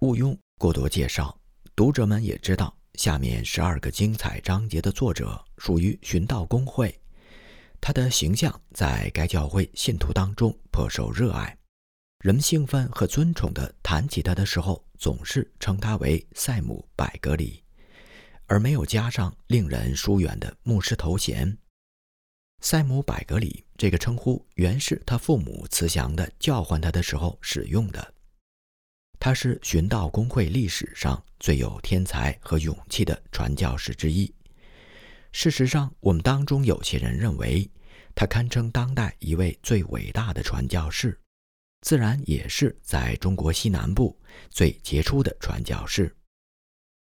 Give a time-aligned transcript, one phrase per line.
[0.00, 1.38] 毋庸过多介绍，
[1.76, 6.98] 读者们也知道，下面十二个精彩章节的作者属于寻道公会，
[7.82, 11.54] 他的形象在该教会信徒当中颇受热爱，
[12.20, 17.62] 人们兴奋和尊崇地谈起他的时候，总是称他为塞姆·百格里，
[18.46, 21.58] 而没有加上令人疏远的牧师头衔。
[22.62, 28.14] 塞姆·百格里这个称呼原是他父母慈祥地叫唤他的时候使用的。
[29.20, 34.34] 他是寻道公会历史上最有天才和勇气的传教士之一。
[35.30, 37.70] 事实上，我们当中有些人认为
[38.14, 41.20] 他堪称当代一位最伟大的传教士，
[41.82, 44.18] 自然也是在中国西南部
[44.48, 46.16] 最杰出的传教士。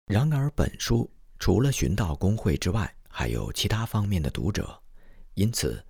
[0.07, 1.11] 然而，本书
[1.41, 4.81] 除了寻道公会之外，还有其他方面的读者，
[5.35, 5.85] 因此，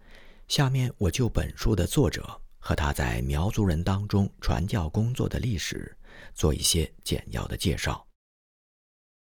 [0.48, 5.94] 下面我就本书的作者和他在苗族人当中传教工作的历史。
[6.36, 8.06] 做一些简要的介绍。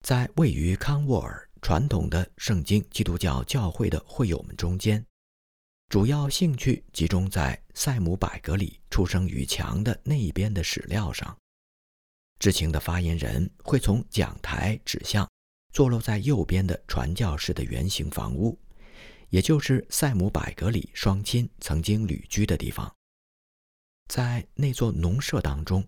[0.01, 5.03] 在位于康沃尔传统的圣经基督教教会的会友们中间，
[5.89, 11.35] 主要兴趣集中在塞姆·百格里出生于墙的那一边的史料上。
[12.39, 15.27] 知情的发言人会从讲台指向
[15.73, 18.59] 坐落在右边的传教士的圆形房屋，
[19.29, 22.93] 也就是塞姆·百格里双亲曾经旅居的地方。
[24.07, 25.87] 在那座农舍当中。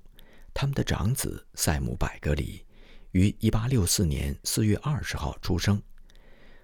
[0.59, 2.65] 他们的长子塞姆·百格里
[3.11, 5.79] 于1864年4月20号出生。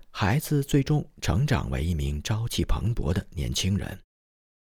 [0.09, 3.95] 孩子最终成长为一名朝气蓬勃的年轻人。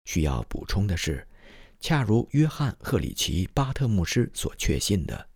[0.06, 1.24] 需要补充的是，
[1.78, 5.28] 恰如约翰·赫里奇·巴特牧师所确信的，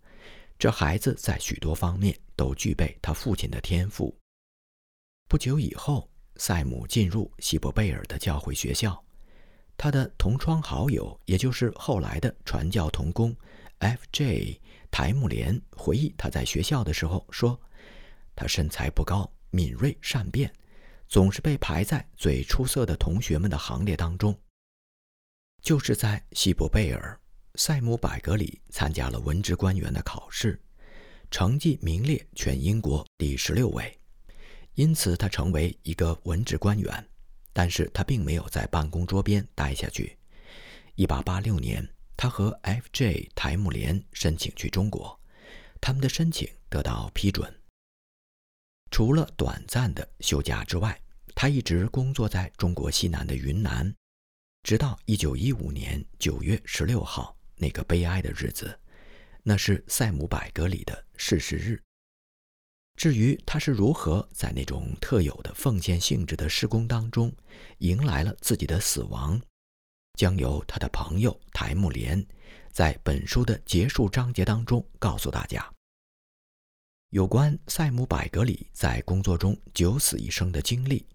[0.57, 4.13] 这孩子在许多方面都具备他父亲的天赋。
[5.29, 9.01] 不久以后，塞姆进入西伯贝尔的教会学校。
[9.77, 13.33] 他的同窗好友，也就是后来的传教童工。
[13.79, 14.59] F.J.
[14.91, 17.59] 台木莲回忆，他在学校的时候说
[18.35, 20.51] ：“他身材不高，敏锐善变，
[21.07, 24.37] 总是被排在最出色的同学们的行列当中。”
[25.61, 27.19] 就是在西伯贝尔，
[27.55, 30.59] 塞姆·百格里参加了文职官员的考试，
[31.31, 33.97] 成绩名列全英国第十六位，
[34.75, 37.05] 因此他成为一个文职官员。
[37.51, 40.17] 但是他并没有在办公桌边待下去。
[40.95, 41.89] 1886年。
[42.21, 43.31] 他和 F.J.
[43.33, 45.17] 台木莲申请去中国，
[45.79, 47.49] 他们的申请得到批准。
[48.91, 51.01] 除了短暂的休假之外，
[51.33, 53.95] 他一直工作在中国西南的云南，
[54.63, 58.77] 直到1915年9月16号那个悲哀的日子，
[59.41, 61.81] 那是塞姆·百格里的逝世日。
[62.97, 67.33] 至于他是如何在那种特有的奉献性质的施工当中
[67.77, 69.41] 迎来了自己的死亡。
[70.19, 72.21] 将由他的朋友台木莲
[72.73, 75.65] 在本书的结束章节当中告诉大家。
[77.11, 81.07] 有关塞姆·百格里在工作中九死一生的经历，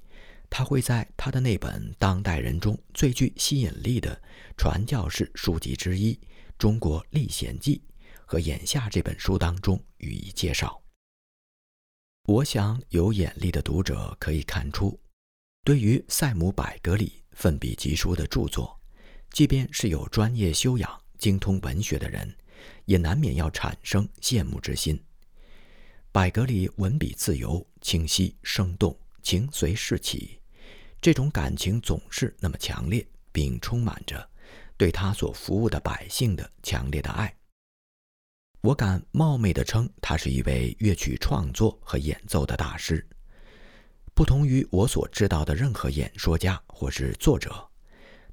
[0.48, 4.18] 他会在他的那本当代人中最具吸引力的
[4.56, 6.14] 传教士书籍之一
[6.56, 7.82] 《中国历险记》
[8.24, 10.82] 和眼下这本书当中予以介绍。
[12.24, 14.98] 我想有眼力的读者可以看出，
[15.62, 18.80] 对于塞姆·百格里奋笔疾书的著作。
[19.34, 22.32] 即便是有专业修养、精通文学的人，
[22.84, 24.96] 也难免要产生羡慕之心。
[26.12, 30.38] 百格里文笔自由、清晰、生动，情随事起，
[31.00, 34.30] 这种感情总是那么强烈，并充满着
[34.76, 37.36] 对他所服务的百姓的强烈的爱。
[38.60, 43.04] 我敢冒昧地称，他是一位乐曲创作和演奏的大师，
[44.14, 47.68] 不同于我所知道的任何演说家或是作者。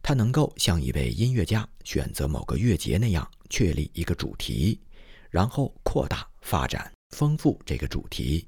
[0.04, 4.80] 他能够像一位音乐家选择某个乐节那样确立一个主题，
[5.30, 8.48] 然后扩大、发展、丰富这个主题，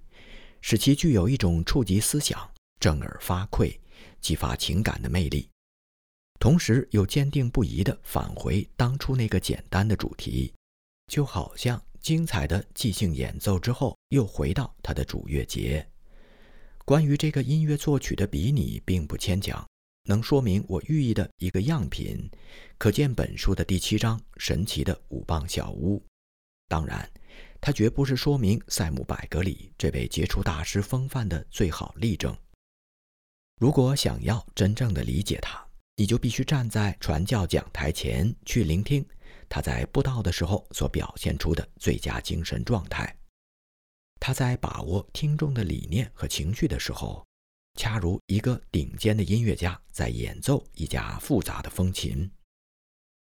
[0.62, 2.50] 使其具有一种触及思想、
[2.80, 3.78] 振耳发聩、
[4.20, 5.48] 激发情感的魅力，
[6.40, 10.52] 同时又坚定不移地返回当初那个简单的主题，
[11.08, 15.88] 就好像精彩的即兴演奏之后又回到他的主乐节。
[16.84, 19.66] 关于这个音乐作曲的比拟，并不牵强。
[20.06, 22.30] 能说明我寓意的一个样品，
[22.78, 26.04] 可见本书的第七章“神奇的五磅小屋”。
[26.68, 27.10] 当然，
[27.62, 32.36] 它绝不是说明塞姆·百格里这位杰出大师风范的最好例证。
[33.62, 35.66] 如果想要真正的理解他，
[35.96, 39.06] 你就必须站在传教讲台前去聆听
[39.48, 43.16] 他在布道的时候所表现出的最佳精神状态。
[44.20, 47.26] 他在把握听众的理念和情绪的时候。
[47.76, 52.30] 恰如一个顶尖的音乐家在演奏一架复杂的风琴，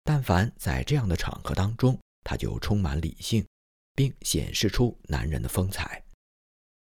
[0.04, 3.46] 但凡在这样的场合当中，他就充满理性、
[3.94, 6.02] 并显示出男人的风采。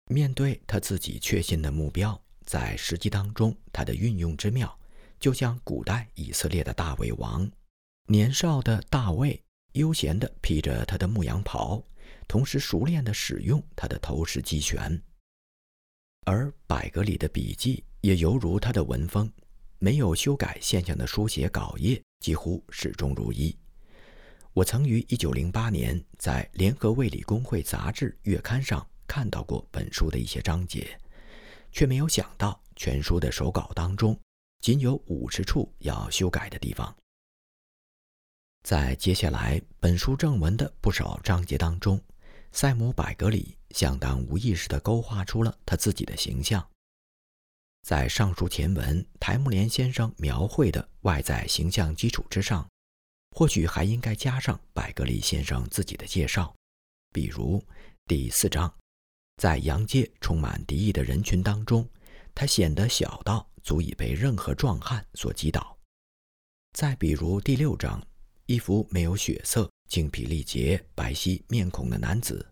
[0.10, 4.78] 面对他自己确信的目标，在实际当中，他的运用之妙，
[5.20, 7.50] 就像古代以色列的大卫王。
[8.08, 9.42] 年少的大卫
[9.74, 11.82] 悠闲地披着他的牧羊袍，
[12.28, 15.02] 同时熟练地使用他的投石机旋。
[16.26, 19.32] 而百格里的笔记也犹如他的文风，
[19.80, 23.56] 没有修改现象的书写稿页几乎始终如一。
[24.54, 30.96] 我曾于1908年在《联合卫理公会杂志月刊》上看到过本书的一些章节，
[31.72, 34.18] 却没有想到全书的手稿当中
[34.60, 36.96] 仅有五十处要修改的地方。
[38.64, 42.00] 在接下来本书正文的不少章节当中，
[42.52, 46.66] 塞姆·百格里相当无意识地勾画出了他自己的形象。
[47.84, 52.68] 在上述前文台木连先生描绘的外在形象基础之上，
[53.32, 56.54] 或许还应该加上百格里先生自己的介绍，
[57.12, 57.64] 比如
[58.06, 58.72] 第四章，
[59.38, 61.88] 在洋界充满敌意的人群当中，
[62.36, 65.78] 他显得小到足以被任何壮汉所击倒；
[66.74, 68.02] 再比如第六章。
[68.48, 72.50] 一幅没有血色、精疲力竭、白皙面孔的男子，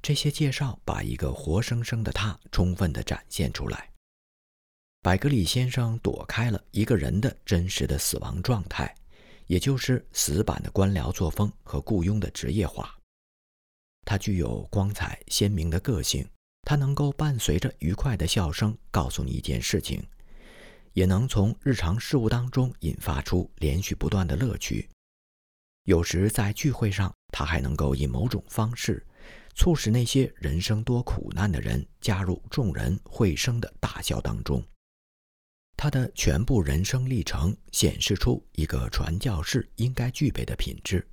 [0.00, 3.90] 这些介绍把一个活生生的他充分地展现出来。
[5.02, 8.94] 百格里先生躲开了一个人的真实的死亡状态，
[9.48, 12.96] 也就是死板的官僚作风和雇佣的职业化。
[14.04, 16.24] 他具有光彩鲜明的个性，
[16.62, 20.00] 他能够伴随着愉快的笑声告诉你一件事情，
[20.92, 24.88] 也能从日常事物当中引发出连续不断的乐趣。
[25.84, 29.04] 有时在聚会上，他还能够以某种方式，
[29.56, 34.64] 促使那些人生多苦难的人加入众人会声的大笑当中。
[35.76, 41.04] 他的全部人生历程显示出一个传教士应该具备的品质：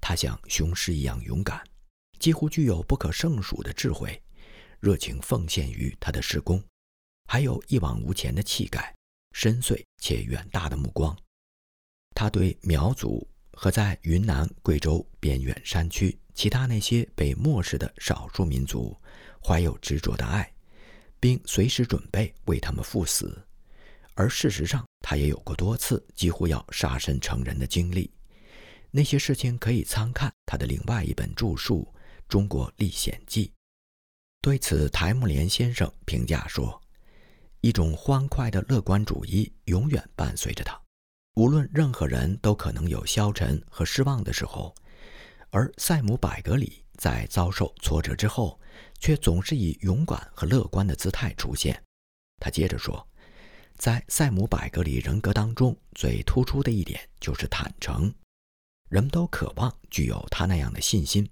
[0.00, 1.62] 他像雄狮一样勇敢，
[2.18, 4.20] 几乎具有不可胜数的智慧，
[4.80, 6.60] 热情奉献于他的施工，
[7.28, 8.92] 还有一往无前的气概，
[9.30, 11.16] 深邃且远大的目光。
[12.16, 13.24] 他对苗族。
[13.52, 18.96] 和在云南、贵州边远山区其他那些被漠视的少数民族，
[19.42, 20.52] 怀有执着的爱，
[21.20, 23.44] 并随时准备为他们赴死。
[24.14, 28.10] 而事实上，他也有过多次几乎要杀身成仁的经历。
[28.90, 31.88] 那些事情可以参看他的另外一本著述
[32.28, 33.46] 《中国历险记》。
[34.42, 36.78] 对此，台木连先生评价说
[37.62, 40.78] ：“一种欢快的乐观主义永远伴随着他。”
[41.34, 44.74] 无论任何人都可能有消沉和失望的时候，
[45.50, 48.60] 而塞姆·百格里在遭受挫折之后，
[48.98, 51.82] 却总是以勇敢和乐观的姿态出现。
[52.38, 53.06] 他接着说，
[53.76, 58.12] 在塞姆·百格里人格当中最突出的一点就是坦诚，
[58.90, 61.28] 人们都渴望具有他那样的信心。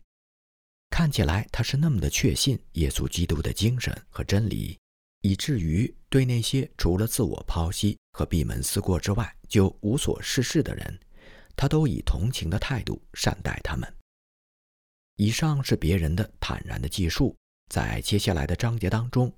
[0.89, 4.79] 看起来他是那么的确信耶稣基督的精神和真理。
[5.23, 10.99] 以至于对那些除了自我剖析和闭门思过之外就无所事事的人，
[11.57, 13.93] 他都以同情的态度善待他们。
[15.17, 17.37] 以上是别人的坦然的记述，
[17.69, 19.31] 在接下来的章节当中，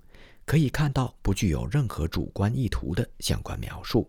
[0.44, 4.08] 可以看到不具有任何主观意图的相关描述。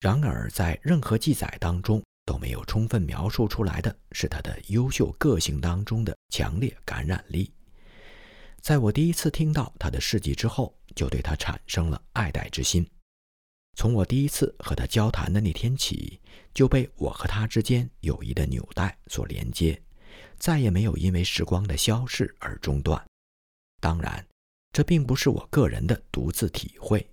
[0.00, 7.52] 然而，在任何记载当中都没有充分描述出来的是他的优秀个性当中的强烈感染力。
[8.60, 12.88] 在我第一次听到他的事迹之后，就对他产生了爱戴之心。
[13.86, 16.20] 从我第一次和他交谈的那天起，
[16.52, 19.80] 就被我和他之间友谊的纽带所连接，
[20.40, 23.00] 再也没有因为时光的消逝而中断。
[23.80, 24.26] 当然，
[24.72, 27.08] 这并不是我个人的独自体会，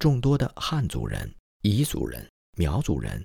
[0.00, 3.24] 众多的汉族人、彝族人、苗族人，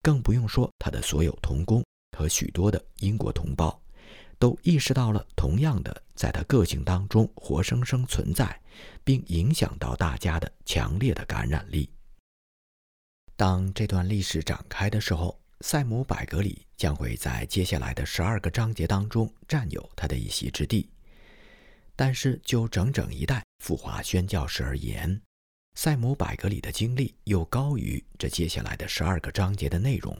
[0.00, 1.84] 更不用说他的所有同工
[2.16, 3.76] 和许多的英国同胞。
[4.38, 8.60] 都意识到了同样的，在他个性当中活生生存在，
[9.02, 11.90] 并影响到大家的强烈的感染力。
[13.40, 20.90] 当这段历史展开的时候，塞姆·百格里将会在接下来的十二个章节当中占有他的一席之地。
[21.96, 25.18] 但是，就整整一代赴华宣教士而言，
[25.74, 30.14] 塞姆·百格里的经历又高于这接下来的十二个章节的内容。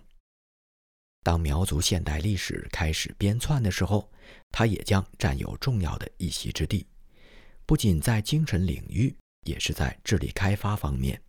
[1.23, 4.11] 当苗族现代历史开始编纂的时候，
[4.51, 6.87] 他也将占有重要的一席之地，
[7.67, 9.15] 不仅在精神领域，
[9.47, 11.21] 也是在智力开发方面。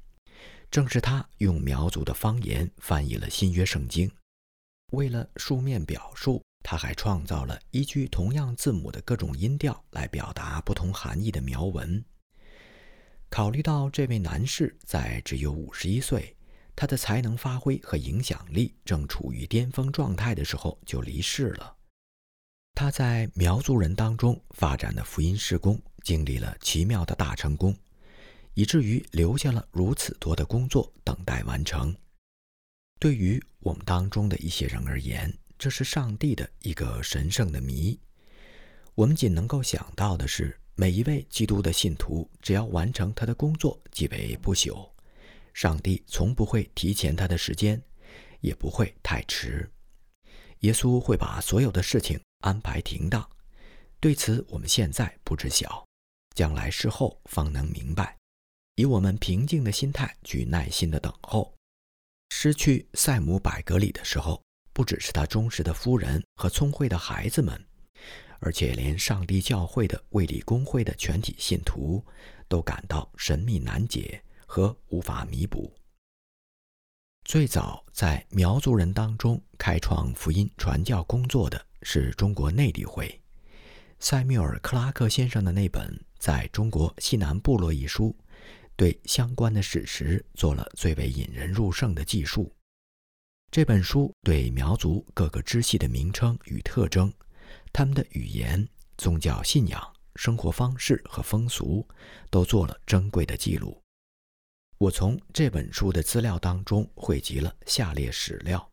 [0.71, 4.09] 正是他用苗族的方言翻译了新约圣经。
[4.93, 12.03] 为了书面表述，他还创造了依据同样字母的各种音调来表达不同含义的苗文。
[13.29, 16.35] 考虑到这位男士在只有五十一岁。
[16.73, 21.75] 他的才能发挥和影响力正处于巅峰状态的时候就离世了。
[22.73, 27.75] 他在苗族人当中发展的福音事工经历了奇妙的大成功，
[28.53, 31.95] 以至于留下了如此多的工作等待完成。
[32.99, 37.99] 对于我们当中的一些人而言，这是上帝的一个神圣的谜。
[38.93, 44.89] 我们仅能够想到的是，每一位基督的信徒，只要完成他的工作，即为不朽。
[45.53, 47.81] 上帝从不会提前他的时间，
[48.39, 49.69] 也不会太迟。
[50.59, 53.27] 耶稣会把所有的事情安排停当，
[53.99, 55.83] 对此我们现在不知晓，
[56.35, 58.20] 将来事后方能明白。
[58.75, 61.53] 以我们平静的心态去耐心的等候。
[62.29, 64.41] 失去塞姆·百格里的时候，
[64.73, 67.61] 不只是他忠实的夫人和聪慧的孩子们，
[68.39, 72.03] 而且连上帝教会的卫理公会的全体信徒
[72.47, 75.73] 都感到神秘难解和无法弥补。
[77.25, 83.21] 最早在苗族人当中开创福音传教工作的是中国内地会，
[83.99, 85.87] 塞缪尔·克拉克先生的那本
[86.17, 88.15] 《在中国西南部落》一书，
[88.81, 92.51] 对相关的史实做了最为引人入胜的记述。
[93.51, 97.13] 这本书对苗族各个支系的名称与特征、
[97.71, 101.87] 他们的语言、宗教信仰、生活方式和风俗，
[102.31, 103.79] 都做了珍贵的记录。
[104.79, 108.67] 我从这本书的资料当中汇集了下列史料：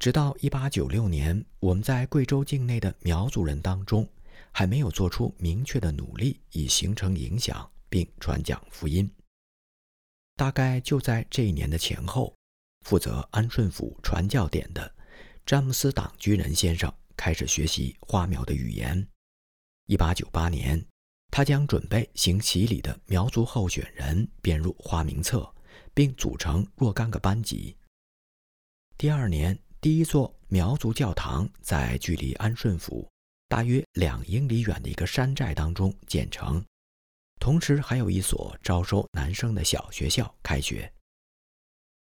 [0.00, 4.08] 直到1896年，我们在贵州境内的苗族人当中
[4.52, 9.10] 还没有做出明确的努力以形成影响并传讲福音。
[10.36, 12.34] 大概就在这一年的前后，
[12.84, 14.94] 负责安顺府传教点的
[15.44, 19.06] 詹姆斯·党居人先生开始学习花苗的语言。
[19.86, 20.86] 1898年。
[21.28, 25.52] 他将准备行洗礼的苗族候选人编入花名册，
[25.92, 27.76] 并组成若干个班级。
[28.96, 33.06] 第二年，第一座苗族教堂在距离安顺府
[33.48, 36.64] 大约两英里远的一个山寨当中建成，
[37.38, 40.92] 同时还有一所招收男生的小学校开学。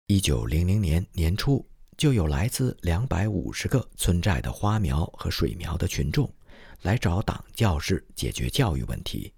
[0.06, 6.32] 一九零零年年初，就有来自两百五十个村寨的花苗和水苗的群众。
[6.82, 9.32] 来找党教士解决教育问题，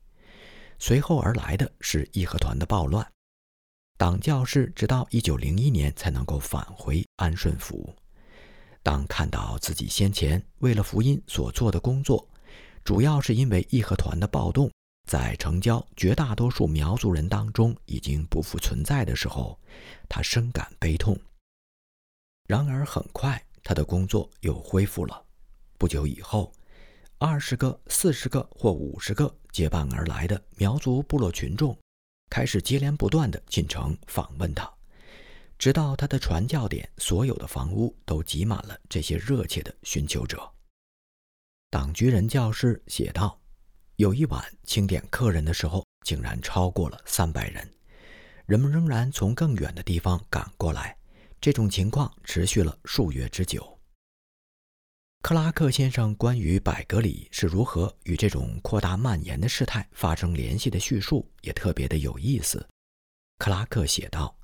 [0.78, 3.06] 随后而来的是义和团的暴乱。
[3.98, 7.94] 党教士直到一九零一年才能够返回安顺府。
[8.82, 12.26] 当看到自己先前为了福音所做的工作，
[12.82, 14.70] 主要是因为义和团的暴动
[15.04, 19.58] 在城郊绝大多数苗族人当中已经不复存在的时候，
[20.08, 21.18] 他深感悲痛。
[22.46, 25.24] 然而很快，他的工作又恢复了。
[25.78, 26.52] 不久以后。
[27.18, 31.78] 二十个、四十个或五十个结伴而来的苗族部落群众，
[32.28, 34.70] 开始接连不断地进城访问他，
[35.56, 40.52] 直到他的传教点所有的房屋都挤满了这些热切的寻求者。
[41.70, 43.40] 党居人教师写道
[43.96, 47.72] ：“有一晚清点客人的时候，竟然超过了三百人，
[48.44, 50.96] 人们仍然从更远的地方赶过来。
[51.40, 53.78] 这种情况持续了数月之久。”
[55.22, 62.66] 克拉克先生关于百格里是如何与这种扩大蔓延的事态发生联系的叙述也特别的有意思。
[63.38, 64.36] 克拉克写道：“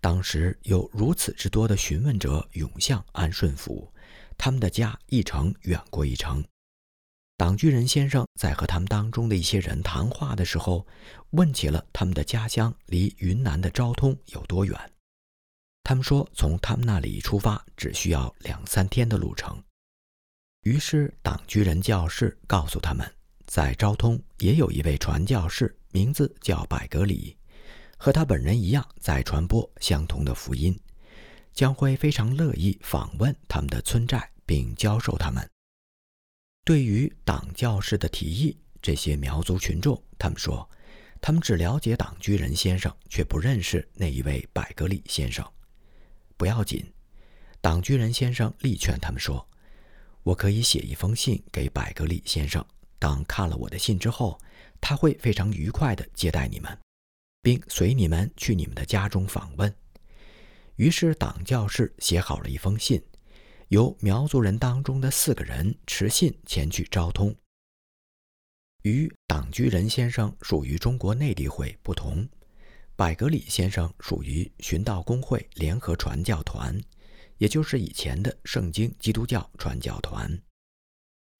[0.00, 3.92] 当时有如此之多的询问者涌向安顺府，
[4.38, 6.42] 他们的家一城远过一城。
[7.42, 10.86] 党居人先生在和他们当中的一些人谈话的时候，
[11.30, 14.78] 问起了他们的家乡离云南的昭通有多远。
[15.82, 19.60] 他们说，从他们那里出发只需要两三天的路程。”
[20.62, 23.12] 于是，党居人教士告诉他们，
[23.48, 27.36] 在昭通也有一位传教士，名字叫百格里，
[27.96, 30.78] 和他本人一样，在传播相同的福音，
[31.52, 35.44] 将会非常乐意访问他们的村寨，并教授他们。
[36.64, 40.68] 对于党教士的提议，这些苗族群众他们说，
[41.20, 45.44] 他们只了解党居人先生，却不认识那一位百格里先生。
[46.36, 46.84] 不要紧，
[47.60, 49.44] 党居人先生力劝他们说。
[50.22, 52.64] 我可以写一封信给百格里先生。
[53.00, 54.40] 当看了我的信之后，
[54.80, 56.78] 他会非常愉快地接待你们，
[57.42, 59.74] 并随你们去你们的家中访问。
[60.76, 63.02] 于是，党教士写好了一封信，
[63.72, 67.34] 由苗族人当中的四个人持信前去昭通。
[68.82, 72.28] 与党居仁先生属于中国内地会不同，
[72.94, 76.78] 百格里先生属于寻道公会联合传教团。
[77.38, 80.38] 也就是以前的圣经基督教传教团，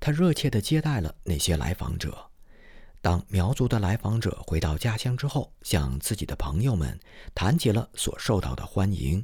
[0.01, 2.31] 他热切地接待了那些来访者。
[3.03, 6.99] 当苗族的来访者回到家乡之后，向自己的朋友们
[7.35, 9.23] 谈起了所受到的欢迎。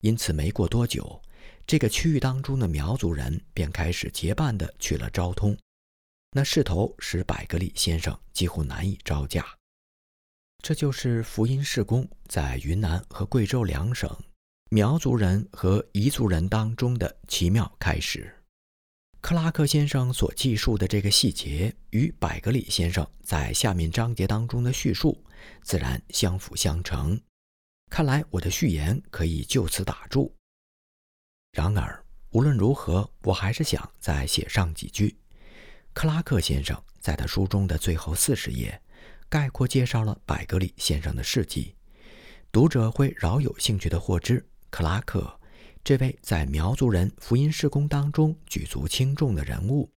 [0.00, 1.20] 因此，没过多久，
[1.66, 5.56] 这个区域当中的苗族人便开始结伴地去了昭通。
[6.32, 9.46] 那势头使百格里先生几乎难以招架。
[10.62, 14.08] 这就是福音事工在云南和贵州两省
[14.70, 18.34] 苗族人和彝族人当中的奇妙开始。
[19.20, 25.22] 克拉克先生所记述的这个细节，与百格里先生在下面章节当中的叙述，
[25.62, 27.20] 自然相辅相成。
[27.90, 30.34] 看来我的序言可以就此打住。
[31.52, 35.14] 然而，无论如何，我还是想再写上几句。
[35.92, 38.80] 克拉克先生在他书中的最后四十页，
[39.28, 41.74] 概括介绍了百格里先生的事迹。
[42.50, 45.38] 读者会饶有兴趣地获知，克拉克
[45.84, 49.90] 这位在苗族人福音事工当中举足轻重的人物，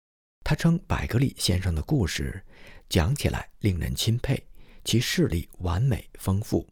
[0.43, 2.43] 他称百格里先生的故事
[2.89, 4.45] 讲起来令人钦佩，
[4.83, 6.67] 其事例完美丰富。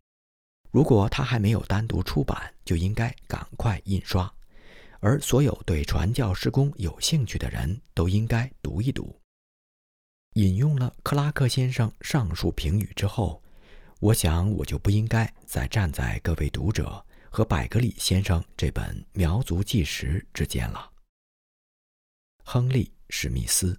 [0.71, 4.29] 如果他还没有单独出版，就应该赶快印刷。
[5.03, 9.19] 而所有对传教施工有兴趣的人都应该读一读。
[10.35, 13.43] 引用了克拉克先生上述评语之后，
[13.99, 20.89] 我想我就不应该再站在各位读者和百格里先生这本苗族纪实之间了。
[22.45, 23.77] 亨利·史密斯。